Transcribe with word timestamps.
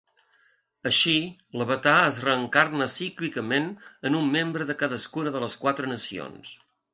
Així, 0.91 1.11
l'Avatar 1.61 1.93
es 2.05 2.17
reencarna 2.23 2.87
cíclicament 2.93 3.69
en 4.11 4.19
un 4.21 4.33
membre 4.37 4.69
de 4.71 4.77
cadascuna 4.81 5.35
de 5.37 5.45
les 5.45 5.59
quatre 5.67 5.93
nacions. 5.95 6.57